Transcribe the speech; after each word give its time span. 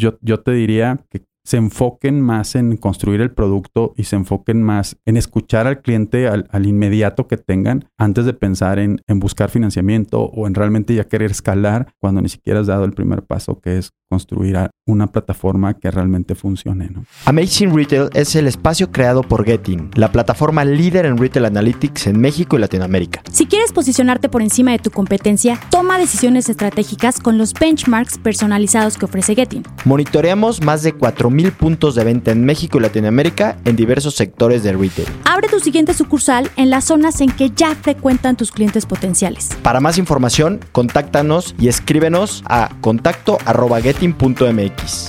Yo, 0.00 0.18
yo 0.20 0.40
te 0.40 0.52
diría 0.52 1.04
que 1.10 1.24
se 1.46 1.58
enfoquen 1.58 2.22
más 2.22 2.54
en 2.54 2.76
construir 2.78 3.20
el 3.20 3.30
producto 3.30 3.92
y 3.96 4.04
se 4.04 4.16
enfoquen 4.16 4.62
más 4.62 4.96
en 5.04 5.18
escuchar 5.18 5.66
al 5.66 5.82
cliente 5.82 6.26
al, 6.26 6.66
inmediato 6.66 7.28
que 7.28 7.36
tengan 7.36 7.90
antes 7.98 8.24
de 8.24 8.32
pensar 8.32 8.78
en, 8.78 9.02
en, 9.06 9.20
buscar 9.20 9.50
financiamiento 9.50 10.22
o 10.22 10.46
en 10.46 10.54
realmente 10.54 10.94
ya 10.94 11.04
querer 11.04 11.30
escalar 11.30 11.92
cuando 12.00 12.22
ni 12.22 12.30
siquiera 12.30 12.60
has 12.60 12.66
dado 12.66 12.86
el 12.86 12.92
primer 12.92 13.24
paso 13.24 13.60
que 13.60 13.76
es 13.76 13.92
construir 14.08 14.56
una 14.86 15.06
plataforma 15.06 15.74
que 15.74 15.90
realmente 15.90 16.34
funcione. 16.34 16.90
Amazing 17.24 17.74
Retail 17.74 18.10
es 18.12 18.36
el 18.36 18.46
espacio 18.46 18.92
creado 18.92 19.22
por 19.22 19.44
Getting, 19.44 19.90
la 19.94 20.12
plataforma 20.12 20.64
líder 20.64 21.06
en 21.06 21.16
retail 21.16 21.46
analytics 21.46 22.06
en 22.06 22.20
México 22.20 22.56
y 22.56 22.60
Latinoamérica. 22.60 23.22
Si 23.32 23.46
quieres 23.46 23.72
posicionarte 23.72 24.28
por 24.28 24.42
encima 24.42 24.72
de 24.72 24.78
tu 24.78 24.90
competencia, 24.90 25.58
toma 25.70 25.98
decisiones 25.98 26.48
estratégicas 26.48 27.18
con 27.18 27.38
los 27.38 27.54
benchmarks 27.54 28.18
personalizados 28.18 28.98
que 28.98 29.06
ofrece 29.06 29.34
Getting. 29.34 29.64
Monitoreamos 29.84 30.62
más 30.62 30.82
de 30.82 30.94
4.000 30.94 31.52
puntos 31.52 31.94
de 31.94 32.04
venta 32.04 32.30
en 32.30 32.44
México 32.44 32.78
y 32.78 32.82
Latinoamérica 32.82 33.56
en 33.64 33.76
diversos 33.76 34.14
sectores 34.14 34.62
de 34.62 34.72
retail. 34.72 35.08
Abre 35.24 35.48
tu 35.48 35.60
siguiente 35.60 35.94
sucursal 35.94 36.50
en 36.56 36.70
las 36.70 36.84
zonas 36.84 37.20
en 37.20 37.30
que 37.30 37.50
ya 37.50 37.74
frecuentan 37.74 38.36
tus 38.36 38.52
clientes 38.52 38.86
potenciales. 38.86 39.50
Para 39.62 39.80
más 39.80 39.98
información, 39.98 40.60
contáctanos 40.72 41.54
y 41.58 41.68
escríbenos 41.68 42.42
a 42.46 42.70
contacto 42.80 43.38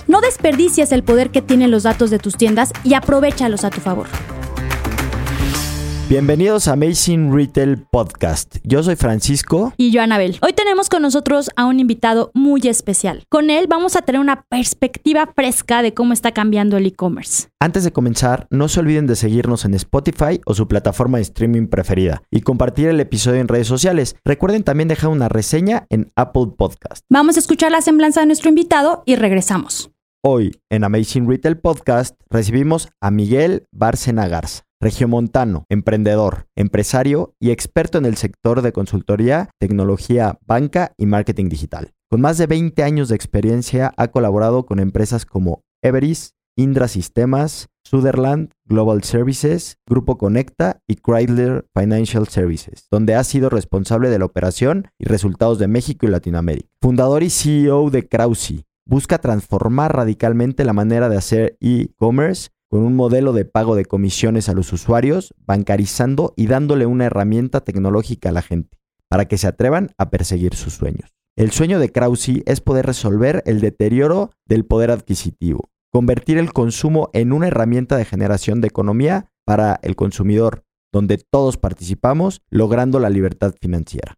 no 0.07 0.21
desperdicies 0.21 0.91
el 0.91 1.03
poder 1.03 1.29
que 1.29 1.41
tienen 1.41 1.71
los 1.71 1.83
datos 1.83 2.09
de 2.09 2.19
tus 2.19 2.35
tiendas 2.35 2.71
y 2.83 2.93
aprovechalos 2.93 3.63
a 3.63 3.69
tu 3.69 3.81
favor. 3.81 4.07
Bienvenidos 6.07 6.67
a 6.67 6.73
Amazing 6.73 7.33
Retail 7.33 7.79
Podcast. 7.79 8.57
Yo 8.63 8.83
soy 8.83 8.95
Francisco. 8.95 9.73
Y 9.75 9.89
yo, 9.89 10.03
Anabel. 10.03 10.37
Hoy 10.43 10.53
tenemos 10.53 10.87
con 10.87 11.01
nosotros 11.01 11.49
a 11.55 11.65
un 11.65 11.79
invitado 11.79 12.29
muy 12.35 12.61
especial. 12.67 13.23
Con 13.27 13.49
él 13.49 13.65
vamos 13.67 13.95
a 13.95 14.03
tener 14.03 14.21
una 14.21 14.43
perspectiva 14.43 15.31
fresca 15.35 15.81
de 15.81 15.95
cómo 15.95 16.13
está 16.13 16.31
cambiando 16.31 16.77
el 16.77 16.85
e-commerce. 16.85 17.47
Antes 17.59 17.83
de 17.85 17.91
comenzar, 17.91 18.45
no 18.51 18.67
se 18.67 18.81
olviden 18.81 19.07
de 19.07 19.15
seguirnos 19.15 19.65
en 19.65 19.73
Spotify 19.73 20.39
o 20.45 20.53
su 20.53 20.67
plataforma 20.67 21.17
de 21.17 21.23
streaming 21.23 21.65
preferida 21.65 22.21
y 22.29 22.41
compartir 22.41 22.89
el 22.89 22.99
episodio 22.99 23.41
en 23.41 23.47
redes 23.47 23.65
sociales. 23.65 24.15
Recuerden 24.23 24.63
también 24.63 24.87
dejar 24.87 25.09
una 25.09 25.27
reseña 25.27 25.87
en 25.89 26.11
Apple 26.15 26.53
Podcast. 26.55 27.03
Vamos 27.09 27.35
a 27.35 27.39
escuchar 27.39 27.71
la 27.71 27.81
semblanza 27.81 28.19
de 28.19 28.27
nuestro 28.27 28.49
invitado 28.49 29.01
y 29.07 29.15
regresamos. 29.15 29.89
Hoy 30.23 30.55
en 30.69 30.83
Amazing 30.83 31.27
Retail 31.27 31.57
Podcast 31.57 32.15
recibimos 32.29 32.89
a 33.01 33.09
Miguel 33.09 33.65
Bárcena 33.71 34.27
Garza 34.27 34.64
regiomontano, 34.79 35.65
emprendedor, 35.69 36.47
empresario 36.55 37.33
y 37.39 37.51
experto 37.51 37.97
en 37.97 38.05
el 38.05 38.17
sector 38.17 38.61
de 38.61 38.71
consultoría, 38.71 39.49
tecnología, 39.59 40.39
banca 40.45 40.93
y 40.97 41.05
marketing 41.05 41.49
digital. 41.49 41.93
Con 42.09 42.21
más 42.21 42.37
de 42.37 42.47
20 42.47 42.83
años 42.83 43.09
de 43.09 43.15
experiencia 43.15 43.93
ha 43.97 44.09
colaborado 44.09 44.65
con 44.65 44.79
empresas 44.79 45.25
como 45.25 45.63
Everis, 45.81 46.35
Indra 46.57 46.87
Sistemas, 46.87 47.67
Sutherland, 47.83 48.51
Global 48.65 49.03
Services, 49.03 49.77
Grupo 49.87 50.17
Conecta 50.17 50.79
y 50.87 50.95
Chrysler 50.95 51.67
Financial 51.77 52.27
Services, 52.27 52.87
donde 52.89 53.15
ha 53.15 53.23
sido 53.23 53.49
responsable 53.49 54.09
de 54.09 54.19
la 54.19 54.25
operación 54.25 54.87
y 54.97 55.05
resultados 55.05 55.59
de 55.59 55.67
México 55.67 56.05
y 56.05 56.09
Latinoamérica. 56.09 56.69
Fundador 56.81 57.23
y 57.23 57.29
CEO 57.29 57.89
de 57.89 58.07
Krausi, 58.07 58.65
busca 58.85 59.17
transformar 59.17 59.95
radicalmente 59.95 60.63
la 60.63 60.73
manera 60.73 61.09
de 61.09 61.17
hacer 61.17 61.57
e-commerce 61.59 62.49
con 62.69 62.81
un 62.83 62.95
modelo 62.95 63.33
de 63.33 63.45
pago 63.45 63.75
de 63.75 63.85
comisiones 63.85 64.49
a 64.49 64.53
los 64.53 64.73
usuarios, 64.73 65.33
bancarizando 65.45 66.33
y 66.35 66.47
dándole 66.47 66.85
una 66.85 67.05
herramienta 67.05 67.61
tecnológica 67.61 68.29
a 68.29 68.31
la 68.31 68.41
gente, 68.41 68.77
para 69.09 69.25
que 69.25 69.37
se 69.37 69.47
atrevan 69.47 69.91
a 69.97 70.09
perseguir 70.09 70.55
sus 70.55 70.73
sueños. 70.73 71.13
El 71.37 71.51
sueño 71.51 71.79
de 71.79 71.91
Krausi 71.91 72.43
es 72.45 72.61
poder 72.61 72.85
resolver 72.85 73.43
el 73.45 73.59
deterioro 73.59 74.31
del 74.45 74.65
poder 74.65 74.91
adquisitivo, 74.91 75.69
convertir 75.91 76.37
el 76.37 76.53
consumo 76.53 77.09
en 77.13 77.33
una 77.33 77.47
herramienta 77.47 77.97
de 77.97 78.05
generación 78.05 78.61
de 78.61 78.67
economía 78.67 79.31
para 79.45 79.79
el 79.83 79.95
consumidor, 79.95 80.63
donde 80.93 81.17
todos 81.17 81.57
participamos, 81.57 82.41
logrando 82.49 82.99
la 82.99 83.09
libertad 83.09 83.53
financiera. 83.59 84.15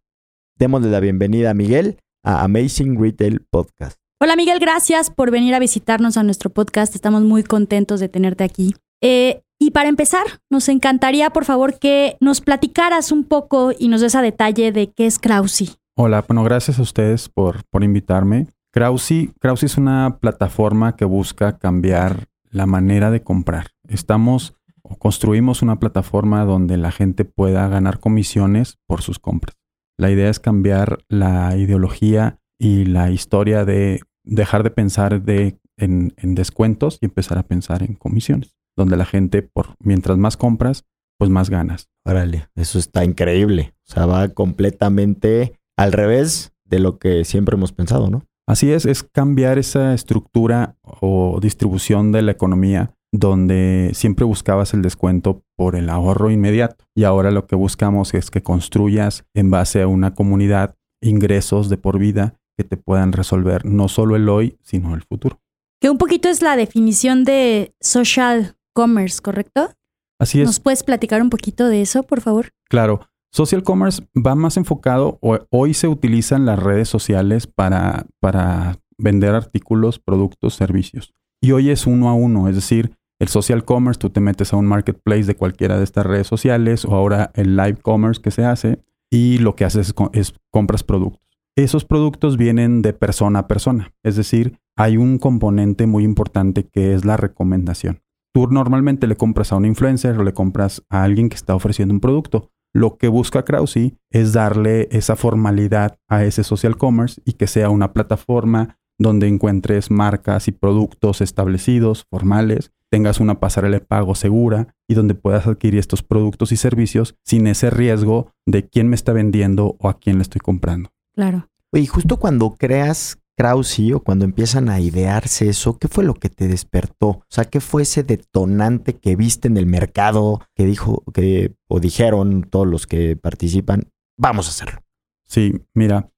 Démosle 0.56 0.90
la 0.90 1.00
bienvenida 1.00 1.50
a 1.50 1.54
Miguel 1.54 1.98
a 2.24 2.42
Amazing 2.44 3.00
Retail 3.00 3.46
Podcast. 3.50 4.07
Hola 4.20 4.34
Miguel, 4.34 4.58
gracias 4.58 5.10
por 5.10 5.30
venir 5.30 5.54
a 5.54 5.60
visitarnos 5.60 6.16
a 6.16 6.24
nuestro 6.24 6.50
podcast. 6.50 6.92
Estamos 6.92 7.22
muy 7.22 7.44
contentos 7.44 8.00
de 8.00 8.08
tenerte 8.08 8.42
aquí. 8.42 8.74
Eh, 9.00 9.42
y 9.60 9.70
para 9.70 9.88
empezar, 9.88 10.24
nos 10.50 10.68
encantaría, 10.68 11.30
por 11.30 11.44
favor, 11.44 11.78
que 11.78 12.16
nos 12.18 12.40
platicaras 12.40 13.12
un 13.12 13.22
poco 13.22 13.70
y 13.78 13.86
nos 13.86 14.00
des 14.00 14.16
a 14.16 14.22
detalle 14.22 14.72
de 14.72 14.90
qué 14.90 15.06
es 15.06 15.20
Krausi. 15.20 15.70
Hola, 15.96 16.24
bueno, 16.26 16.42
gracias 16.42 16.80
a 16.80 16.82
ustedes 16.82 17.28
por, 17.28 17.62
por 17.70 17.84
invitarme. 17.84 18.48
Krausi, 18.72 19.30
Krausi 19.38 19.66
es 19.66 19.76
una 19.76 20.18
plataforma 20.20 20.96
que 20.96 21.04
busca 21.04 21.56
cambiar 21.56 22.26
la 22.50 22.66
manera 22.66 23.12
de 23.12 23.22
comprar. 23.22 23.68
Estamos 23.86 24.56
o 24.82 24.96
construimos 24.96 25.62
una 25.62 25.78
plataforma 25.78 26.44
donde 26.44 26.76
la 26.76 26.90
gente 26.90 27.24
pueda 27.24 27.68
ganar 27.68 28.00
comisiones 28.00 28.78
por 28.88 29.00
sus 29.00 29.20
compras. 29.20 29.54
La 29.96 30.10
idea 30.10 30.28
es 30.28 30.40
cambiar 30.40 31.04
la 31.08 31.56
ideología 31.56 32.40
y 32.58 32.84
la 32.84 33.10
historia 33.10 33.64
de 33.64 34.00
dejar 34.24 34.62
de 34.62 34.70
pensar 34.70 35.22
de, 35.22 35.58
en, 35.76 36.12
descuentos 36.22 36.98
y 37.00 37.06
empezar 37.06 37.38
a 37.38 37.44
pensar 37.44 37.82
en 37.82 37.94
comisiones, 37.94 38.56
donde 38.76 38.96
la 38.96 39.04
gente, 39.06 39.42
por 39.42 39.76
mientras 39.78 40.18
más 40.18 40.36
compras, 40.36 40.84
pues 41.18 41.30
más 41.30 41.50
ganas. 41.50 41.88
Órale, 42.04 42.48
eso 42.54 42.78
está 42.78 43.04
increíble. 43.04 43.74
O 43.88 43.92
sea, 43.92 44.06
va 44.06 44.28
completamente 44.28 45.58
al 45.76 45.92
revés 45.92 46.52
de 46.64 46.78
lo 46.78 46.98
que 46.98 47.24
siempre 47.24 47.56
hemos 47.56 47.72
pensado, 47.72 48.10
¿no? 48.10 48.24
Así 48.46 48.72
es, 48.72 48.86
es 48.86 49.02
cambiar 49.02 49.58
esa 49.58 49.94
estructura 49.94 50.76
o 50.82 51.38
distribución 51.40 52.12
de 52.12 52.22
la 52.22 52.32
economía 52.32 52.94
donde 53.12 53.90
siempre 53.94 54.24
buscabas 54.24 54.74
el 54.74 54.82
descuento 54.82 55.42
por 55.56 55.76
el 55.76 55.88
ahorro 55.90 56.30
inmediato. 56.30 56.84
Y 56.94 57.04
ahora 57.04 57.30
lo 57.30 57.46
que 57.46 57.56
buscamos 57.56 58.14
es 58.14 58.30
que 58.30 58.42
construyas 58.42 59.24
en 59.34 59.50
base 59.50 59.82
a 59.82 59.88
una 59.88 60.14
comunidad 60.14 60.76
ingresos 61.00 61.68
de 61.68 61.76
por 61.76 61.98
vida 61.98 62.37
que 62.58 62.64
te 62.64 62.76
puedan 62.76 63.12
resolver 63.12 63.64
no 63.64 63.86
solo 63.86 64.16
el 64.16 64.28
hoy, 64.28 64.58
sino 64.62 64.96
el 64.96 65.02
futuro. 65.02 65.40
Que 65.80 65.90
un 65.90 65.96
poquito 65.96 66.28
es 66.28 66.42
la 66.42 66.56
definición 66.56 67.22
de 67.22 67.72
social 67.80 68.56
commerce, 68.74 69.22
¿correcto? 69.22 69.70
Así 70.18 70.40
es. 70.40 70.46
¿Nos 70.46 70.58
puedes 70.58 70.82
platicar 70.82 71.22
un 71.22 71.30
poquito 71.30 71.68
de 71.68 71.82
eso, 71.82 72.02
por 72.02 72.20
favor? 72.20 72.48
Claro. 72.68 73.08
Social 73.30 73.62
commerce 73.62 74.02
va 74.16 74.34
más 74.34 74.56
enfocado, 74.56 75.18
hoy 75.20 75.74
se 75.74 75.86
utilizan 75.86 76.46
las 76.46 76.58
redes 76.58 76.88
sociales 76.88 77.46
para, 77.46 78.06
para 78.20 78.78
vender 78.96 79.34
artículos, 79.34 79.98
productos, 79.98 80.54
servicios. 80.54 81.12
Y 81.40 81.52
hoy 81.52 81.70
es 81.70 81.86
uno 81.86 82.08
a 82.08 82.14
uno, 82.14 82.48
es 82.48 82.54
decir, 82.56 82.96
el 83.20 83.28
social 83.28 83.64
commerce, 83.64 84.00
tú 84.00 84.10
te 84.10 84.20
metes 84.20 84.52
a 84.52 84.56
un 84.56 84.66
marketplace 84.66 85.24
de 85.24 85.36
cualquiera 85.36 85.76
de 85.76 85.84
estas 85.84 86.06
redes 86.06 86.26
sociales 86.26 86.86
o 86.86 86.94
ahora 86.94 87.30
el 87.34 87.54
live 87.54 87.76
commerce 87.76 88.20
que 88.20 88.30
se 88.30 88.44
hace 88.44 88.82
y 89.10 89.38
lo 89.38 89.54
que 89.54 89.66
haces 89.66 89.94
es 90.14 90.34
compras 90.50 90.82
productos 90.82 91.27
esos 91.64 91.84
productos 91.84 92.36
vienen 92.36 92.82
de 92.82 92.92
persona 92.92 93.40
a 93.40 93.48
persona. 93.48 93.92
Es 94.04 94.14
decir, 94.14 94.60
hay 94.76 94.96
un 94.96 95.18
componente 95.18 95.86
muy 95.86 96.04
importante 96.04 96.68
que 96.68 96.94
es 96.94 97.04
la 97.04 97.16
recomendación. 97.16 98.00
Tú 98.32 98.46
normalmente 98.46 99.08
le 99.08 99.16
compras 99.16 99.50
a 99.50 99.56
un 99.56 99.64
influencer 99.64 100.16
o 100.18 100.22
le 100.22 100.32
compras 100.32 100.84
a 100.88 101.02
alguien 101.02 101.28
que 101.28 101.34
está 101.34 101.56
ofreciendo 101.56 101.92
un 101.92 102.00
producto. 102.00 102.52
Lo 102.72 102.96
que 102.96 103.08
busca 103.08 103.44
Krausi 103.44 103.96
es 104.12 104.32
darle 104.32 104.88
esa 104.92 105.16
formalidad 105.16 105.98
a 106.08 106.22
ese 106.22 106.44
social 106.44 106.76
commerce 106.76 107.20
y 107.24 107.32
que 107.32 107.48
sea 107.48 107.70
una 107.70 107.92
plataforma 107.92 108.78
donde 108.96 109.26
encuentres 109.26 109.90
marcas 109.90 110.46
y 110.46 110.52
productos 110.52 111.20
establecidos, 111.20 112.06
formales, 112.10 112.72
tengas 112.90 113.18
una 113.20 113.40
pasarela 113.40 113.78
de 113.78 113.84
pago 113.84 114.14
segura 114.14 114.76
y 114.88 114.94
donde 114.94 115.14
puedas 115.14 115.46
adquirir 115.46 115.80
estos 115.80 116.04
productos 116.04 116.52
y 116.52 116.56
servicios 116.56 117.16
sin 117.24 117.48
ese 117.48 117.70
riesgo 117.70 118.32
de 118.46 118.68
quién 118.68 118.88
me 118.88 118.96
está 118.96 119.12
vendiendo 119.12 119.76
o 119.80 119.88
a 119.88 119.98
quién 119.98 120.16
le 120.18 120.22
estoy 120.22 120.40
comprando. 120.40 120.90
Claro. 121.18 121.48
Y 121.72 121.84
justo 121.86 122.20
cuando 122.20 122.54
creas 122.54 123.18
Krausi 123.36 123.92
o 123.92 124.04
cuando 124.04 124.24
empiezan 124.24 124.68
a 124.68 124.78
idearse 124.78 125.48
eso, 125.48 125.76
¿qué 125.76 125.88
fue 125.88 126.04
lo 126.04 126.14
que 126.14 126.28
te 126.28 126.46
despertó? 126.46 127.08
O 127.08 127.24
sea, 127.28 127.46
¿qué 127.46 127.58
fue 127.58 127.82
ese 127.82 128.04
detonante 128.04 129.00
que 129.00 129.16
viste 129.16 129.48
en 129.48 129.56
el 129.56 129.66
mercado 129.66 130.40
que 130.54 130.64
dijo 130.64 131.02
que 131.12 131.56
o 131.66 131.80
dijeron 131.80 132.44
todos 132.48 132.68
los 132.68 132.86
que 132.86 133.16
participan, 133.16 133.90
vamos 134.16 134.46
a 134.46 134.50
hacerlo? 134.50 134.80
Sí, 135.26 135.54
mira, 135.74 136.08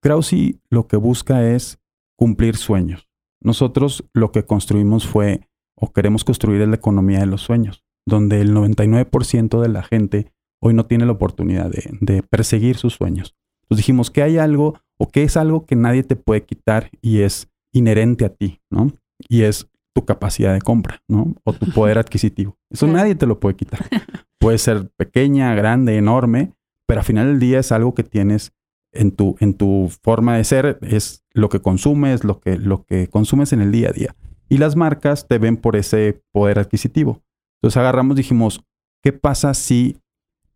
Krausi 0.00 0.62
lo 0.70 0.86
que 0.86 0.96
busca 0.96 1.46
es 1.46 1.78
cumplir 2.16 2.56
sueños. 2.56 3.10
Nosotros 3.42 4.08
lo 4.14 4.32
que 4.32 4.46
construimos 4.46 5.06
fue 5.06 5.50
o 5.74 5.92
queremos 5.92 6.24
construir 6.24 6.62
es 6.62 6.68
la 6.68 6.76
economía 6.76 7.18
de 7.18 7.26
los 7.26 7.42
sueños, 7.42 7.84
donde 8.06 8.40
el 8.40 8.54
99% 8.54 9.60
de 9.60 9.68
la 9.68 9.82
gente 9.82 10.32
hoy 10.62 10.72
no 10.72 10.86
tiene 10.86 11.04
la 11.04 11.12
oportunidad 11.12 11.68
de, 11.68 11.90
de 12.00 12.22
perseguir 12.22 12.78
sus 12.78 12.94
sueños. 12.94 13.36
Entonces 13.66 13.78
dijimos 13.78 14.10
que 14.10 14.22
hay 14.22 14.38
algo 14.38 14.80
o 14.96 15.08
que 15.08 15.24
es 15.24 15.36
algo 15.36 15.66
que 15.66 15.74
nadie 15.74 16.04
te 16.04 16.14
puede 16.14 16.44
quitar 16.44 16.90
y 17.02 17.20
es 17.20 17.48
inherente 17.72 18.24
a 18.24 18.28
ti, 18.30 18.60
¿no? 18.70 18.92
Y 19.28 19.42
es 19.42 19.68
tu 19.92 20.04
capacidad 20.04 20.54
de 20.54 20.60
compra, 20.60 21.02
¿no? 21.08 21.34
O 21.42 21.52
tu 21.52 21.66
poder 21.74 21.98
adquisitivo. 21.98 22.56
Eso 22.70 22.86
nadie 22.86 23.14
te 23.14 23.26
lo 23.26 23.40
puede 23.40 23.56
quitar. 23.56 23.80
Puede 24.38 24.58
ser 24.58 24.90
pequeña, 24.96 25.54
grande, 25.54 25.96
enorme, 25.96 26.52
pero 26.86 27.00
al 27.00 27.06
final 27.06 27.26
del 27.26 27.40
día 27.40 27.58
es 27.58 27.72
algo 27.72 27.94
que 27.94 28.04
tienes 28.04 28.52
en 28.92 29.10
tu, 29.10 29.36
en 29.40 29.54
tu 29.54 29.90
forma 30.02 30.36
de 30.36 30.44
ser, 30.44 30.78
es 30.82 31.24
lo 31.32 31.48
que 31.48 31.60
consumes, 31.60 32.22
lo 32.22 32.38
que, 32.38 32.56
lo 32.56 32.84
que 32.84 33.08
consumes 33.08 33.52
en 33.52 33.60
el 33.60 33.72
día 33.72 33.88
a 33.88 33.92
día. 33.92 34.14
Y 34.48 34.58
las 34.58 34.76
marcas 34.76 35.26
te 35.26 35.38
ven 35.38 35.56
por 35.56 35.74
ese 35.74 36.22
poder 36.32 36.58
adquisitivo. 36.58 37.22
Entonces 37.56 37.78
agarramos, 37.78 38.16
dijimos, 38.16 38.62
¿qué 39.02 39.12
pasa 39.12 39.54
si 39.54 39.96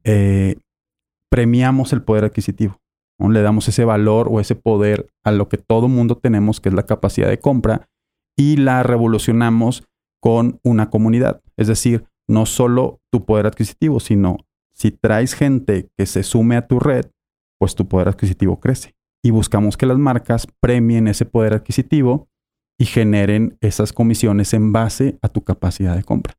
eh, 0.04 0.56
premiamos 1.30 1.92
el 1.92 2.02
poder 2.02 2.24
adquisitivo? 2.24 2.79
Le 3.28 3.42
damos 3.42 3.68
ese 3.68 3.84
valor 3.84 4.28
o 4.30 4.40
ese 4.40 4.54
poder 4.54 5.10
a 5.24 5.32
lo 5.32 5.48
que 5.48 5.58
todo 5.58 5.88
mundo 5.88 6.16
tenemos, 6.16 6.60
que 6.60 6.70
es 6.70 6.74
la 6.74 6.86
capacidad 6.86 7.28
de 7.28 7.38
compra, 7.38 7.88
y 8.36 8.56
la 8.56 8.82
revolucionamos 8.82 9.84
con 10.20 10.60
una 10.64 10.90
comunidad. 10.90 11.42
Es 11.56 11.66
decir, 11.66 12.06
no 12.28 12.46
solo 12.46 13.00
tu 13.10 13.24
poder 13.24 13.46
adquisitivo, 13.46 14.00
sino 14.00 14.38
si 14.72 14.90
traes 14.90 15.34
gente 15.34 15.90
que 15.98 16.06
se 16.06 16.22
sume 16.22 16.56
a 16.56 16.66
tu 16.66 16.78
red, 16.78 17.06
pues 17.58 17.74
tu 17.74 17.86
poder 17.88 18.08
adquisitivo 18.08 18.60
crece. 18.60 18.94
Y 19.22 19.30
buscamos 19.30 19.76
que 19.76 19.86
las 19.86 19.98
marcas 19.98 20.46
premien 20.60 21.08
ese 21.08 21.26
poder 21.26 21.52
adquisitivo 21.52 22.28
y 22.78 22.86
generen 22.86 23.58
esas 23.60 23.92
comisiones 23.92 24.54
en 24.54 24.72
base 24.72 25.18
a 25.20 25.28
tu 25.28 25.42
capacidad 25.42 25.94
de 25.94 26.02
compra. 26.02 26.34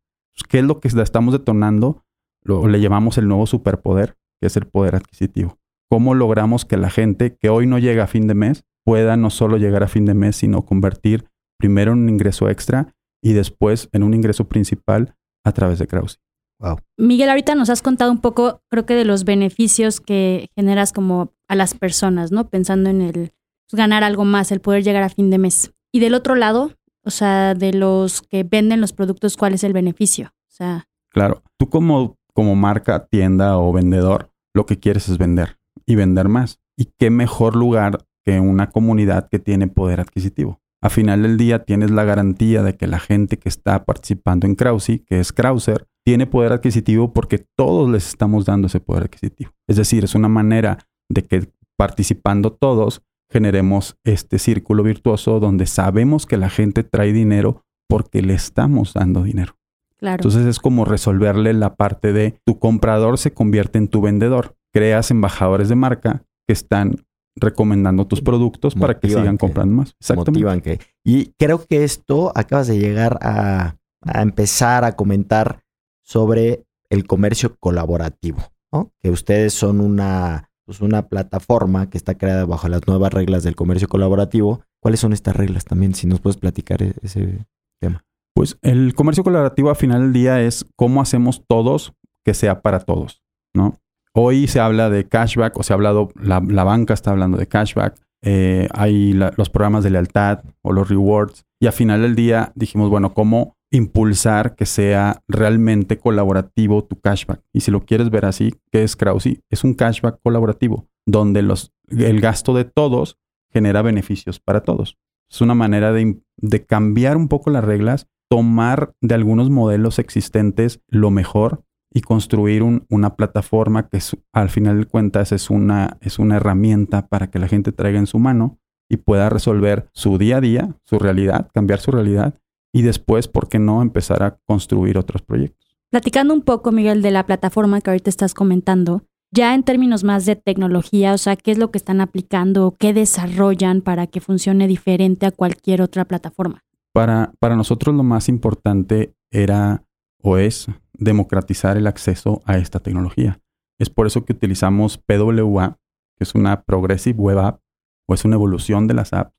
¿Qué 0.50 0.60
es 0.60 0.66
lo 0.66 0.80
que 0.80 0.88
estamos 0.88 1.34
detonando? 1.34 2.04
Lo, 2.44 2.68
le 2.68 2.81
llamamos 2.81 3.19
el 3.19 3.27
nuevo 3.27 3.45
superpoder, 3.45 4.18
que 4.39 4.48
es 4.48 4.57
el 4.57 4.66
poder 4.66 4.95
adquisitivo. 4.95 5.60
¿Cómo 5.91 6.15
logramos 6.15 6.63
que 6.63 6.77
la 6.77 6.89
gente 6.89 7.35
que 7.35 7.49
hoy 7.49 7.67
no 7.67 7.77
llega 7.77 8.05
a 8.05 8.07
fin 8.07 8.25
de 8.25 8.33
mes 8.33 8.63
pueda 8.85 9.17
no 9.17 9.29
solo 9.29 9.57
llegar 9.57 9.83
a 9.83 9.89
fin 9.89 10.05
de 10.05 10.13
mes, 10.13 10.38
sino 10.38 10.65
convertir 10.65 11.25
primero 11.57 11.91
en 11.91 11.99
un 11.99 12.07
ingreso 12.09 12.47
extra 12.47 12.95
y 13.21 13.33
después 13.33 13.89
en 13.91 14.03
un 14.03 14.13
ingreso 14.13 14.47
principal 14.47 15.17
a 15.43 15.51
través 15.51 15.79
de 15.79 15.88
Krause? 15.88 16.21
Wow. 16.59 16.77
Miguel, 16.95 17.27
ahorita 17.27 17.55
nos 17.55 17.69
has 17.69 17.81
contado 17.81 18.09
un 18.09 18.21
poco, 18.21 18.61
creo 18.69 18.85
que 18.85 18.93
de 18.93 19.03
los 19.03 19.25
beneficios 19.25 19.99
que 19.99 20.47
generas 20.55 20.93
como 20.93 21.33
a 21.49 21.55
las 21.55 21.73
personas, 21.73 22.31
¿no? 22.31 22.49
Pensando 22.49 22.89
en 22.89 23.01
el 23.01 23.33
ganar 23.73 24.05
algo 24.05 24.23
más, 24.23 24.53
el 24.53 24.61
poder 24.61 24.85
llegar 24.85 25.03
a 25.03 25.09
fin 25.09 25.29
de 25.29 25.39
mes. 25.39 25.73
Y 25.91 25.99
del 25.99 26.13
otro 26.13 26.35
lado, 26.35 26.71
o 27.03 27.09
sea, 27.09 27.53
de 27.53 27.73
los 27.73 28.21
que 28.21 28.45
venden 28.45 28.79
los 28.79 28.93
productos, 28.93 29.35
¿cuál 29.35 29.55
es 29.55 29.65
el 29.65 29.73
beneficio? 29.73 30.27
O 30.47 30.51
sea. 30.51 30.88
Claro, 31.09 31.43
tú 31.57 31.69
como, 31.69 32.17
como 32.33 32.55
marca, 32.55 33.07
tienda 33.07 33.57
o 33.57 33.73
vendedor, 33.73 34.31
lo 34.53 34.65
que 34.65 34.79
quieres 34.79 35.09
es 35.09 35.17
vender 35.17 35.59
y 35.85 35.95
vender 35.95 36.29
más. 36.29 36.59
¿Y 36.77 36.85
qué 36.97 37.09
mejor 37.09 37.56
lugar 37.56 38.06
que 38.23 38.39
una 38.39 38.69
comunidad 38.69 39.27
que 39.29 39.39
tiene 39.39 39.68
poder 39.68 40.00
adquisitivo? 40.00 40.62
A 40.83 40.89
final 40.89 41.21
del 41.21 41.38
día 41.38 41.63
tienes 41.63 41.91
la 41.91 42.03
garantía 42.03 42.63
de 42.63 42.75
que 42.75 42.88
la 42.88 43.00
gente 43.00 43.38
que 43.38 43.50
está 43.50 43.85
participando 43.85 44.47
en 44.47 44.56
Krausi, 44.56 45.00
que 45.00 45.19
es 45.19 45.31
Krauser, 45.31 45.88
tiene 46.03 46.25
poder 46.25 46.53
adquisitivo 46.53 47.13
porque 47.13 47.45
todos 47.56 47.89
les 47.89 48.07
estamos 48.07 48.45
dando 48.45 48.68
ese 48.68 48.79
poder 48.79 49.03
adquisitivo. 49.03 49.51
Es 49.68 49.75
decir, 49.75 50.03
es 50.03 50.15
una 50.15 50.27
manera 50.27 50.79
de 51.07 51.23
que 51.23 51.50
participando 51.77 52.51
todos 52.51 53.03
generemos 53.31 53.95
este 54.03 54.39
círculo 54.39 54.83
virtuoso 54.83 55.39
donde 55.39 55.67
sabemos 55.67 56.25
que 56.25 56.38
la 56.38 56.50
gente 56.50 56.83
trae 56.83 57.13
dinero 57.13 57.63
porque 57.88 58.21
le 58.21 58.33
estamos 58.33 58.94
dando 58.94 59.24
dinero. 59.24 59.57
Claro. 59.97 60.15
Entonces 60.15 60.47
es 60.47 60.59
como 60.59 60.83
resolverle 60.83 61.53
la 61.53 61.75
parte 61.75 62.12
de 62.12 62.39
tu 62.44 62.57
comprador 62.57 63.19
se 63.19 63.33
convierte 63.33 63.77
en 63.77 63.88
tu 63.88 64.01
vendedor. 64.01 64.56
Creas 64.73 65.12
embajadores 65.12 65.69
de 65.69 65.75
marca 65.75 66.23
que 66.47 66.53
están 66.53 66.95
recomendando 67.35 68.06
tus 68.07 68.21
productos 68.21 68.75
para 68.75 69.00
que 69.00 69.09
sigan 69.09 69.38
comprando 69.38 69.75
más. 69.75 69.95
Exactamente. 70.00 70.77
que. 70.77 70.85
Y 71.03 71.33
creo 71.38 71.65
que 71.65 71.83
esto 71.83 72.31
acabas 72.35 72.68
de 72.68 72.77
llegar 72.77 73.18
a, 73.21 73.77
a 74.01 74.21
empezar 74.21 74.83
a 74.83 74.95
comentar 74.95 75.63
sobre 76.03 76.65
el 76.89 77.07
comercio 77.07 77.56
colaborativo, 77.57 78.39
¿no? 78.71 78.91
Que 79.00 79.09
ustedes 79.09 79.53
son 79.53 79.79
una, 79.79 80.50
pues 80.65 80.81
una 80.81 81.07
plataforma 81.07 81.89
que 81.89 81.97
está 81.97 82.17
creada 82.17 82.45
bajo 82.45 82.67
las 82.67 82.85
nuevas 82.85 83.13
reglas 83.13 83.44
del 83.44 83.56
comercio 83.56 83.88
colaborativo. 83.88 84.62
¿Cuáles 84.81 85.00
son 85.00 85.13
estas 85.13 85.35
reglas 85.35 85.63
también? 85.65 85.94
Si 85.95 86.07
nos 86.07 86.19
puedes 86.19 86.38
platicar 86.38 86.81
e-, 86.81 86.95
ese 87.01 87.45
tema. 87.79 88.03
Pues 88.33 88.57
el 88.62 88.94
comercio 88.94 89.24
colaborativo 89.24 89.69
al 89.69 89.75
final 89.75 90.01
del 90.01 90.13
día 90.13 90.41
es 90.41 90.65
cómo 90.75 91.01
hacemos 91.01 91.44
todos 91.47 91.94
que 92.24 92.33
sea 92.33 92.62
para 92.62 92.79
todos, 92.79 93.21
¿no? 93.53 93.81
Hoy 94.13 94.48
se 94.48 94.60
habla 94.60 94.90
de 94.90 95.08
cashback 95.08 95.58
o 95.58 95.63
se 95.63 95.72
ha 95.72 95.75
hablado, 95.75 96.10
la, 96.16 96.40
banca 96.40 96.94
está 96.94 97.12
hablando 97.12 97.38
de 97.38 97.48
cashback, 97.48 97.96
eh, 98.24 98.68
hay 98.74 99.13
los 99.13 99.50
programas 99.50 99.86
de 99.86 99.90
lealtad 99.90 100.44
o 100.62 100.74
los 100.74 100.90
rewards 100.90 101.46
y 101.62 101.68
al 101.68 101.74
final 101.74 102.02
del 102.02 102.16
día 102.16 102.52
dijimos, 102.56 102.90
bueno, 102.90 103.13
¿cómo 103.13 103.56
impulsar 103.72 104.56
que 104.56 104.66
sea 104.66 105.24
realmente 105.30 105.98
colaborativo 105.98 106.84
tu 106.84 107.00
cashback? 107.00 107.42
Y 107.54 107.62
si 107.62 107.72
lo 107.72 107.86
quieres 107.86 108.10
ver 108.10 108.25
así, 108.25 108.54
¿qué 108.69 108.84
es 108.84 108.98
Krausi? 108.98 109.40
Es 109.50 109.63
un 109.63 109.75
cashback 109.75 110.19
colaborativo 110.22 110.90
donde 111.06 111.42
los, 111.42 111.72
el 111.88 112.19
gasto 112.19 112.54
de 112.54 112.66
todos 112.66 113.18
genera 113.50 113.81
beneficios 113.81 114.42
para 114.42 114.62
todos. 114.62 114.98
Es 115.31 115.40
una 115.40 115.56
manera 115.56 115.94
de, 115.94 116.22
de 116.36 116.66
cambiar 116.66 117.16
un 117.16 117.30
poco 117.30 117.50
las 117.50 117.63
reglas, 117.63 118.08
tomar 118.30 118.94
de 119.00 119.16
algunos 119.16 119.50
modelos 119.50 120.00
existentes 120.00 120.81
lo 120.90 121.12
mejor 121.12 121.63
y 121.93 122.01
construir 122.01 122.63
una 122.63 123.15
plataforma 123.15 123.89
que 123.89 123.99
al 124.31 124.49
final 124.49 124.79
de 124.79 124.85
cuentas 124.85 125.31
es 125.31 125.49
una, 125.49 125.97
es 126.01 126.19
una 126.19 126.38
herramienta 126.38 127.07
para 127.07 127.29
que 127.29 127.39
la 127.39 127.47
gente 127.47 127.71
traiga 127.71 127.99
en 127.99 128.07
su 128.07 128.17
mano 128.17 128.59
y 128.89 128.97
pueda 128.97 129.29
resolver 129.29 129.89
su 129.93 130.17
día 130.17 130.38
a 130.38 130.41
día, 130.41 130.75
su 130.85 130.99
realidad, 130.99 131.49
cambiar 131.53 131.79
su 131.79 131.91
realidad 131.91 132.35
y 132.73 132.83
después, 132.83 133.27
¿por 133.27 133.49
qué 133.49 133.59
no 133.59 133.81
empezar 133.81 134.23
a 134.23 134.38
construir 134.45 134.97
otros 134.97 135.21
proyectos? 135.21 135.77
Platicando 135.89 136.33
un 136.33 136.41
poco, 136.41 136.71
Miguel, 136.71 137.01
de 137.01 137.11
la 137.11 137.25
plataforma 137.25 137.81
que 137.81 137.89
ahorita 137.89 138.09
estás 138.09 138.33
comentando, 138.33 139.03
ya 139.31 139.53
en 139.53 139.63
términos 139.63 140.03
más 140.03 140.25
de 140.25 140.38
tecnología, 140.38 141.13
o 141.13 141.17
sea, 141.17 141.35
¿qué 141.35 141.51
es 141.51 141.57
lo 141.57 141.71
que 141.71 141.77
están 141.77 141.99
aplicando? 141.99 142.75
¿Qué 142.79 142.93
desarrollan 142.93 143.81
para 143.81 144.07
que 144.07 144.21
funcione 144.21 144.67
diferente 144.67 145.25
a 145.25 145.31
cualquier 145.31 145.81
otra 145.81 146.05
plataforma? 146.05 146.63
Para, 146.93 147.33
para 147.39 147.55
nosotros 147.55 147.95
lo 147.95 148.03
más 148.03 148.29
importante 148.29 149.13
era 149.31 149.83
o 150.21 150.38
es 150.38 150.68
democratizar 150.94 151.77
el 151.77 151.88
acceso 151.88 152.41
a 152.45 152.57
esta 152.57 152.79
tecnología. 152.79 153.39
Es 153.79 153.89
por 153.89 154.07
eso 154.07 154.25
que 154.25 154.33
utilizamos 154.33 154.97
PWA, 154.97 155.79
que 156.18 156.23
es 156.23 156.35
una 156.35 156.63
Progressive 156.63 157.18
Web 157.18 157.39
App, 157.39 157.62
o 158.07 158.13
es 158.13 158.25
una 158.25 158.35
evolución 158.35 158.88
de 158.88 158.94
las 158.94 159.13
apps, 159.13 159.35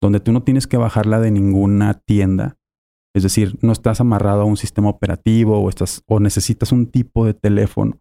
donde 0.00 0.20
tú 0.20 0.32
no 0.32 0.42
tienes 0.42 0.66
que 0.66 0.76
bajarla 0.76 1.20
de 1.20 1.30
ninguna 1.30 1.94
tienda. 1.94 2.56
Es 3.14 3.24
decir, 3.24 3.58
no 3.62 3.72
estás 3.72 4.00
amarrado 4.00 4.42
a 4.42 4.44
un 4.44 4.56
sistema 4.56 4.88
operativo 4.88 5.58
o, 5.58 5.68
estás, 5.68 6.04
o 6.06 6.20
necesitas 6.20 6.70
un 6.70 6.86
tipo 6.86 7.26
de 7.26 7.34
teléfono. 7.34 7.98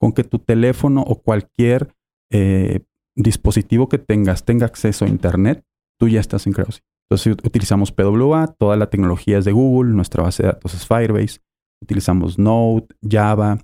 Con 0.00 0.12
que 0.12 0.24
tu 0.24 0.38
teléfono 0.38 1.02
o 1.02 1.22
cualquier 1.22 1.94
eh, 2.32 2.80
dispositivo 3.16 3.88
que 3.88 3.98
tengas 3.98 4.44
tenga 4.44 4.66
acceso 4.66 5.04
a 5.04 5.08
Internet, 5.08 5.64
tú 5.98 6.08
ya 6.08 6.20
estás 6.20 6.46
en 6.46 6.52
Krause. 6.52 6.82
Entonces 7.08 7.36
utilizamos 7.44 7.92
PWA, 7.92 8.48
toda 8.48 8.76
la 8.76 8.90
tecnología 8.90 9.38
es 9.38 9.44
de 9.44 9.52
Google, 9.52 9.94
nuestra 9.94 10.24
base 10.24 10.42
de 10.42 10.48
datos 10.48 10.74
es 10.74 10.86
Firebase 10.86 11.40
utilizamos 11.82 12.38
Node, 12.38 12.86
Java, 13.08 13.58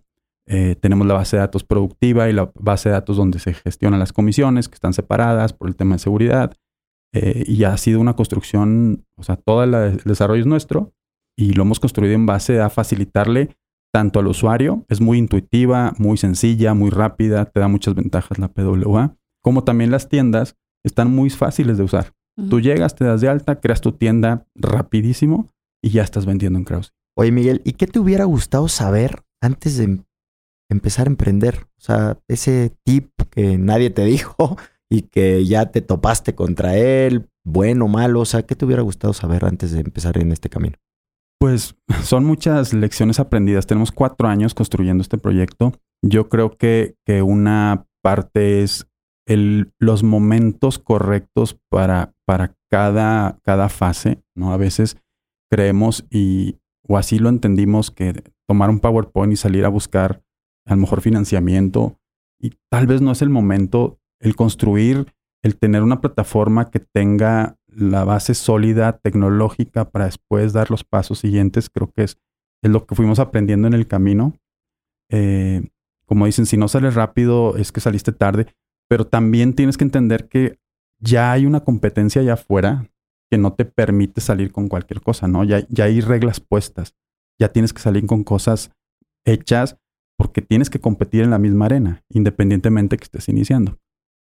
eh, 0.47 0.77
tenemos 0.77 1.07
la 1.07 1.15
base 1.15 1.37
de 1.37 1.41
datos 1.41 1.65
productiva 1.65 2.29
y 2.29 2.33
la 2.33 2.53
base 2.55 2.89
de 2.89 2.95
datos 2.95 3.17
donde 3.17 3.39
se 3.39 3.55
gestionan 3.55 4.01
las 4.01 4.13
comisiones, 4.13 4.69
que 4.69 4.75
están 4.75 4.93
separadas 4.93 5.53
por 5.53 5.69
el 5.69 5.77
tema 5.77 5.95
de 5.95 6.01
seguridad. 6.01 6.57
Eh, 7.15 7.45
y 7.47 7.65
ha 7.65 7.77
sido 7.77 8.01
una 8.01 8.17
construcción, 8.17 9.07
o 9.17 9.23
sea, 9.23 9.37
todo 9.37 9.63
el 9.63 10.03
desarrollo 10.05 10.41
es 10.41 10.47
nuestro 10.47 10.93
y 11.37 11.53
lo 11.53 11.63
hemos 11.63 11.81
construido 11.81 12.15
en 12.15 12.27
base 12.27 12.61
a 12.61 12.71
facilitarle 12.71 13.57
tanto 13.93 14.19
al 14.19 14.27
usuario, 14.27 14.85
es 14.89 15.01
muy 15.01 15.19
intuitiva, 15.19 15.95
muy 15.99 16.17
sencilla, 16.17 16.75
muy 16.75 16.91
rápida, 16.91 17.45
te 17.45 17.61
da 17.61 17.69
muchas 17.69 17.95
ventajas 17.95 18.39
la 18.41 18.49
PWA, 18.49 19.17
como 19.41 19.63
también 19.63 19.93
las 19.93 20.09
tiendas 20.09 20.57
están 20.85 21.15
muy 21.15 21.31
fáciles 21.31 21.79
de 21.79 21.85
usar. 21.85 22.13
Tú 22.51 22.61
llegas, 22.61 22.97
te 22.97 23.05
das 23.05 23.21
de 23.21 23.29
alta, 23.29 23.61
creas 23.61 23.81
tu 23.81 23.93
tienda 23.93 24.49
rapidísimo 24.57 25.53
y 25.81 25.91
ya 25.91 26.03
estás 26.03 26.27
vendiendo 26.27 26.59
en 26.59 26.65
Krause. 26.65 26.93
Oye, 27.17 27.31
Miguel, 27.31 27.63
¿y 27.65 27.73
qué 27.73 27.87
te 27.87 28.01
hubiera 28.01 28.25
gustado 28.25 28.69
saber 28.69 29.23
antes 29.41 29.77
de 29.77 30.01
empezar 30.69 31.07
a 31.07 31.11
emprender? 31.11 31.67
O 31.79 31.81
sea, 31.81 32.19
ese 32.29 32.77
tip 32.85 33.11
que 33.31 33.57
nadie 33.57 33.91
te 33.91 34.05
dijo 34.05 34.57
y 34.91 35.03
que 35.03 35.45
ya 35.45 35.71
te 35.71 35.81
topaste 35.81 36.35
contra 36.35 36.77
él, 36.77 37.29
bueno, 37.45 37.89
malo, 37.89 38.21
o 38.21 38.25
sea, 38.25 38.45
¿qué 38.45 38.57
te 38.57 38.65
hubiera 38.65 38.83
gustado 38.83 39.13
saber 39.13 39.45
antes 39.45 39.73
de 39.73 39.81
empezar 39.81 40.19
en 40.19 40.33
este 40.33 40.49
camino? 40.49 40.77
Pues 41.39 41.77
son 42.03 42.25
muchas 42.25 42.73
lecciones 42.73 43.21
aprendidas. 43.21 43.67
Tenemos 43.67 43.93
cuatro 43.93 44.29
años 44.29 44.55
construyendo 44.55 45.03
este 45.03 45.19
proyecto. 45.19 45.73
Yo 46.03 46.29
creo 46.29 46.57
que, 46.57 46.97
que 47.07 47.23
una 47.23 47.87
parte 48.03 48.63
es 48.63 48.89
el, 49.27 49.73
los 49.79 50.03
momentos 50.03 50.79
correctos 50.79 51.59
para, 51.71 52.15
para 52.27 52.57
cada, 52.71 53.39
cada 53.43 53.69
fase, 53.69 54.23
¿no? 54.35 54.53
A 54.53 54.57
veces 54.57 54.97
creemos 55.51 56.05
y, 56.11 56.59
o 56.87 56.99
así 56.99 57.19
lo 57.19 57.29
entendimos, 57.29 57.91
que 57.91 58.23
tomar 58.47 58.71
un 58.71 58.81
PowerPoint 58.81 59.33
y 59.33 59.37
salir 59.37 59.65
a 59.65 59.69
buscar 59.69 60.23
a 60.67 60.75
lo 60.75 60.81
mejor 60.81 61.01
financiamiento 61.01 61.99
y 62.39 62.53
tal 62.71 62.87
vez 62.87 63.01
no 63.01 63.13
es 63.13 63.23
el 63.23 63.31
momento 63.31 63.99
el 64.21 64.37
construir, 64.37 65.15
el 65.43 65.57
tener 65.57 65.83
una 65.83 66.01
plataforma 66.01 66.71
que 66.71 66.81
tenga 66.81 67.57
la 67.67 68.05
base 68.05 68.35
sólida 68.35 68.99
tecnológica 68.99 69.91
para 69.91 70.07
después 70.07 70.53
dar 70.53 70.71
los 70.71 70.85
pasos 70.85 71.19
siguientes, 71.19 71.69
creo 71.71 71.91
que 71.91 72.05
es, 72.05 72.19
es 72.63 72.71
lo 72.71 72.87
que 72.87 72.95
fuimos 72.95 73.19
aprendiendo 73.19 73.67
en 73.67 73.75
el 73.75 73.87
camino. 73.87 74.35
Eh, 75.11 75.69
como 76.07 76.27
dicen, 76.27 76.47
si 76.47 76.57
no 76.57 76.69
sales 76.69 76.95
rápido 76.95 77.57
es 77.57 77.73
que 77.73 77.81
saliste 77.81 78.13
tarde, 78.13 78.47
pero 78.89 79.07
también 79.07 79.55
tienes 79.55 79.77
que 79.77 79.85
entender 79.85 80.29
que 80.29 80.59
ya 80.99 81.33
hay 81.33 81.47
una 81.47 81.61
competencia 81.65 82.23
allá 82.23 82.35
afuera 82.35 82.91
que 83.31 83.39
no 83.39 83.55
te 83.55 83.65
permite 83.65 84.21
salir 84.21 84.53
con 84.53 84.69
cualquier 84.69 85.01
cosa, 85.01 85.29
¿no? 85.29 85.45
Ya, 85.45 85.67
ya 85.69 85.85
hay 85.85 86.01
reglas 86.01 86.41
puestas, 86.41 86.95
ya 87.41 87.49
tienes 87.49 87.73
que 87.73 87.83
salir 87.83 88.07
con 88.07 88.25
cosas 88.25 88.71
hechas 89.25 89.79
porque 90.17 90.43
tienes 90.43 90.71
que 90.71 90.81
competir 90.81 91.23
en 91.23 91.31
la 91.31 91.39
misma 91.39 91.67
arena, 91.67 92.05
independientemente 92.09 92.97
que 92.97 93.05
estés 93.05 93.29
iniciando. 93.29 93.79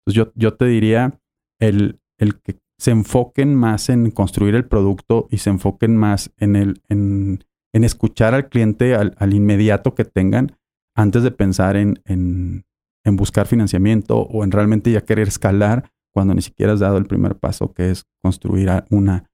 Entonces 0.06 0.16
yo, 0.26 0.32
yo 0.36 0.56
te 0.56 0.66
diría 0.66 1.20
el, 1.60 2.00
el 2.18 2.40
que 2.42 2.60
se 2.80 2.92
enfoquen 2.92 3.56
más 3.56 3.90
en 3.90 4.12
construir 4.12 4.56
el 4.56 4.66
producto 4.66 5.28
y 5.32 5.38
se 5.38 5.50
enfoquen 5.50 5.98
más 5.98 6.32
en, 6.38 6.56
el, 6.56 6.82
en, 6.90 7.44
en 7.74 7.84
escuchar 7.84 8.34
al 8.34 8.50
cliente 8.50 8.96
al, 8.96 9.16
al, 9.18 9.34
inmediato 9.34 9.96
que 9.96 10.06
tengan 10.06 10.58
antes 10.96 11.24
de 11.24 11.32
pensar 11.32 11.76
en, 11.76 12.02
en, 12.06 12.66
en, 13.04 13.16
buscar 13.16 13.48
financiamiento 13.48 14.20
o 14.20 14.44
en 14.44 14.52
realmente 14.52 14.92
ya 14.92 15.02
querer 15.02 15.28
escalar 15.28 15.92
cuando 16.18 16.34
ni 16.34 16.42
siquiera 16.42 16.74
has 16.74 16.80
dado 16.80 16.98
el 16.98 17.06
primer 17.06 17.36
paso 17.36 17.74
que 17.74 17.92
es 17.92 18.08
construir 18.24 18.72
una, 18.90 19.30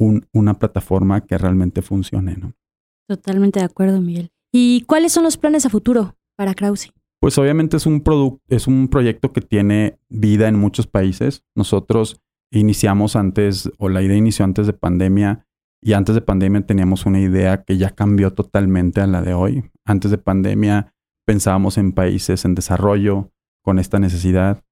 un, 0.00 0.26
una 0.32 0.58
plataforma 0.58 1.20
que 1.20 1.38
realmente 1.38 1.80
funcione. 1.80 2.36
¿no? 2.36 2.54
Totalmente 3.08 3.60
de 3.60 3.66
acuerdo, 3.66 4.00
Miguel. 4.00 4.32
¿Y 4.52 4.80
cuáles 4.80 5.12
son 5.12 5.22
los 5.22 5.36
planes 5.36 5.64
a 5.64 5.70
futuro 5.70 6.16
para 6.34 6.54
Krause? 6.54 6.92
Pues 7.20 7.38
obviamente 7.38 7.76
es 7.76 7.86
un 7.86 8.00
producto, 8.00 8.42
es 8.48 8.66
un 8.66 8.88
proyecto 8.88 9.32
que 9.32 9.42
tiene 9.42 10.00
vida 10.08 10.48
en 10.48 10.58
muchos 10.58 10.88
países. 10.88 11.44
Nosotros 11.54 12.20
iniciamos 12.50 13.14
antes, 13.14 13.70
o 13.78 13.88
la 13.88 14.02
idea 14.02 14.16
inició 14.16 14.44
antes 14.44 14.66
de 14.66 14.72
pandemia, 14.72 15.46
y 15.80 15.92
antes 15.92 16.16
de 16.16 16.20
pandemia 16.20 16.66
teníamos 16.66 17.06
una 17.06 17.20
idea 17.20 17.62
que 17.62 17.78
ya 17.78 17.90
cambió 17.90 18.32
totalmente 18.32 19.00
a 19.00 19.06
la 19.06 19.22
de 19.22 19.34
hoy. 19.34 19.70
Antes 19.84 20.10
de 20.10 20.18
pandemia 20.18 20.92
pensábamos 21.24 21.78
en 21.78 21.92
países 21.92 22.44
en 22.44 22.56
desarrollo 22.56 23.30
con 23.62 23.78
esta 23.78 24.00
necesidad. 24.00 24.64